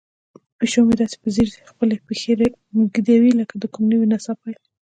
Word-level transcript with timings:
پیشو 0.57 0.81
مې 0.87 0.95
داسې 1.01 1.15
په 1.23 1.29
ځیر 1.35 1.49
خپلې 1.69 1.95
پښې 2.05 2.33
ږدوي 2.93 3.31
لکه 3.39 3.53
د 3.57 3.63
کومې 3.73 3.87
نوې 3.93 4.07
نڅا 4.11 4.33
پیل. 4.41 4.57